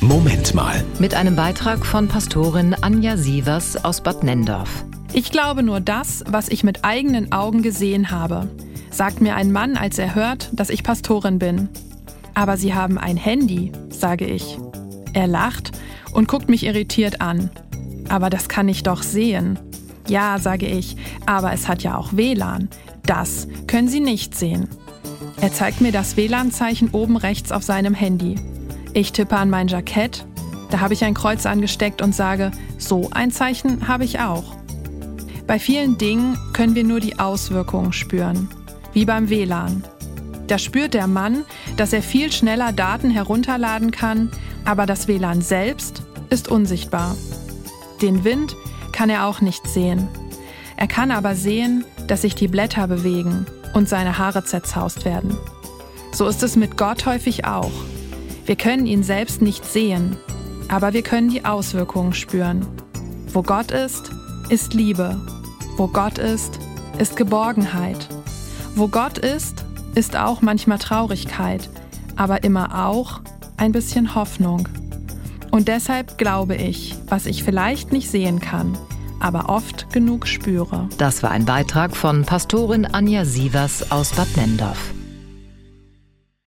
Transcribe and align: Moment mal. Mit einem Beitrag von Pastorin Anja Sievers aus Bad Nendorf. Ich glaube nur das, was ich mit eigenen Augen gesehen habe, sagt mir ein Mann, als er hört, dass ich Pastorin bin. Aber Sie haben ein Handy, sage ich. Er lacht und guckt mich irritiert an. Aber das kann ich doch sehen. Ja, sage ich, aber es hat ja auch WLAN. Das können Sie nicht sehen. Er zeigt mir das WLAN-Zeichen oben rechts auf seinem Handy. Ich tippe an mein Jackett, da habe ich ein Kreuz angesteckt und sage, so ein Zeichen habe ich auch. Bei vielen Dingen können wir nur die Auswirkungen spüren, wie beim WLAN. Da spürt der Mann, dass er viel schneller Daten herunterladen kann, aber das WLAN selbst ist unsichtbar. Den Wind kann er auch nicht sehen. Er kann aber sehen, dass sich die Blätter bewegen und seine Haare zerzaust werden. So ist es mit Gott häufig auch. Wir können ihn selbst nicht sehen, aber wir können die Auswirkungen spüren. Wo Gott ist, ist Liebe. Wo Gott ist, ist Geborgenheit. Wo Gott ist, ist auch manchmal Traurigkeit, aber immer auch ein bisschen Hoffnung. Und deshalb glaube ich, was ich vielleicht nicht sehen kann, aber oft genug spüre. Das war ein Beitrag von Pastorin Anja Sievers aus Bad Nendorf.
Moment 0.00 0.54
mal. 0.54 0.84
Mit 1.00 1.14
einem 1.14 1.34
Beitrag 1.34 1.84
von 1.84 2.06
Pastorin 2.06 2.76
Anja 2.82 3.16
Sievers 3.16 3.84
aus 3.84 4.00
Bad 4.00 4.22
Nendorf. 4.22 4.84
Ich 5.12 5.32
glaube 5.32 5.64
nur 5.64 5.80
das, 5.80 6.22
was 6.28 6.48
ich 6.48 6.62
mit 6.62 6.84
eigenen 6.84 7.32
Augen 7.32 7.62
gesehen 7.62 8.12
habe, 8.12 8.48
sagt 8.92 9.20
mir 9.20 9.34
ein 9.34 9.50
Mann, 9.50 9.76
als 9.76 9.98
er 9.98 10.14
hört, 10.14 10.50
dass 10.52 10.70
ich 10.70 10.84
Pastorin 10.84 11.40
bin. 11.40 11.68
Aber 12.34 12.56
Sie 12.56 12.74
haben 12.74 12.96
ein 12.96 13.16
Handy, 13.16 13.72
sage 13.90 14.24
ich. 14.24 14.56
Er 15.14 15.26
lacht 15.26 15.72
und 16.12 16.28
guckt 16.28 16.48
mich 16.48 16.64
irritiert 16.64 17.20
an. 17.20 17.50
Aber 18.08 18.30
das 18.30 18.48
kann 18.48 18.68
ich 18.68 18.84
doch 18.84 19.02
sehen. 19.02 19.58
Ja, 20.06 20.38
sage 20.38 20.66
ich, 20.66 20.96
aber 21.26 21.52
es 21.52 21.66
hat 21.66 21.82
ja 21.82 21.98
auch 21.98 22.12
WLAN. 22.12 22.68
Das 23.04 23.48
können 23.66 23.88
Sie 23.88 24.00
nicht 24.00 24.36
sehen. 24.36 24.68
Er 25.40 25.52
zeigt 25.52 25.80
mir 25.80 25.92
das 25.92 26.16
WLAN-Zeichen 26.16 26.90
oben 26.92 27.16
rechts 27.16 27.50
auf 27.50 27.64
seinem 27.64 27.94
Handy. 27.94 28.36
Ich 28.98 29.12
tippe 29.12 29.36
an 29.36 29.48
mein 29.48 29.68
Jackett, 29.68 30.26
da 30.72 30.80
habe 30.80 30.92
ich 30.92 31.04
ein 31.04 31.14
Kreuz 31.14 31.46
angesteckt 31.46 32.02
und 32.02 32.16
sage, 32.16 32.50
so 32.78 33.08
ein 33.12 33.30
Zeichen 33.30 33.86
habe 33.86 34.04
ich 34.04 34.18
auch. 34.18 34.56
Bei 35.46 35.60
vielen 35.60 35.98
Dingen 35.98 36.36
können 36.52 36.74
wir 36.74 36.82
nur 36.82 36.98
die 36.98 37.16
Auswirkungen 37.16 37.92
spüren, 37.92 38.50
wie 38.94 39.04
beim 39.04 39.30
WLAN. 39.30 39.84
Da 40.48 40.58
spürt 40.58 40.94
der 40.94 41.06
Mann, 41.06 41.44
dass 41.76 41.92
er 41.92 42.02
viel 42.02 42.32
schneller 42.32 42.72
Daten 42.72 43.12
herunterladen 43.12 43.92
kann, 43.92 44.32
aber 44.64 44.84
das 44.84 45.06
WLAN 45.06 45.42
selbst 45.42 46.02
ist 46.28 46.48
unsichtbar. 46.48 47.14
Den 48.02 48.24
Wind 48.24 48.56
kann 48.90 49.10
er 49.10 49.26
auch 49.26 49.40
nicht 49.40 49.64
sehen. 49.68 50.08
Er 50.76 50.88
kann 50.88 51.12
aber 51.12 51.36
sehen, 51.36 51.84
dass 52.08 52.22
sich 52.22 52.34
die 52.34 52.48
Blätter 52.48 52.88
bewegen 52.88 53.46
und 53.74 53.88
seine 53.88 54.18
Haare 54.18 54.42
zerzaust 54.42 55.04
werden. 55.04 55.36
So 56.10 56.26
ist 56.26 56.42
es 56.42 56.56
mit 56.56 56.76
Gott 56.76 57.06
häufig 57.06 57.44
auch. 57.44 57.70
Wir 58.48 58.56
können 58.56 58.86
ihn 58.86 59.02
selbst 59.02 59.42
nicht 59.42 59.66
sehen, 59.66 60.16
aber 60.68 60.94
wir 60.94 61.02
können 61.02 61.28
die 61.28 61.44
Auswirkungen 61.44 62.14
spüren. 62.14 62.66
Wo 63.30 63.42
Gott 63.42 63.70
ist, 63.72 64.10
ist 64.48 64.72
Liebe. 64.72 65.20
Wo 65.76 65.86
Gott 65.86 66.16
ist, 66.16 66.58
ist 66.98 67.14
Geborgenheit. 67.16 68.08
Wo 68.74 68.88
Gott 68.88 69.18
ist, 69.18 69.66
ist 69.94 70.16
auch 70.16 70.40
manchmal 70.40 70.78
Traurigkeit, 70.78 71.68
aber 72.16 72.42
immer 72.42 72.86
auch 72.86 73.20
ein 73.58 73.72
bisschen 73.72 74.14
Hoffnung. 74.14 74.66
Und 75.50 75.68
deshalb 75.68 76.16
glaube 76.16 76.54
ich, 76.54 76.94
was 77.06 77.26
ich 77.26 77.44
vielleicht 77.44 77.92
nicht 77.92 78.10
sehen 78.10 78.40
kann, 78.40 78.78
aber 79.20 79.50
oft 79.50 79.92
genug 79.92 80.26
spüre. 80.26 80.88
Das 80.96 81.22
war 81.22 81.32
ein 81.32 81.44
Beitrag 81.44 81.94
von 81.94 82.24
Pastorin 82.24 82.86
Anja 82.86 83.26
Sievers 83.26 83.92
aus 83.92 84.12
Bad 84.12 84.34
Nendorf. 84.38 84.94